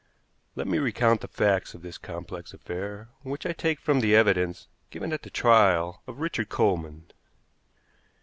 [0.55, 4.67] Let me recount the facts of this complex affair, which I take from the evidence
[4.89, 7.11] given at the trial of Richard Coleman.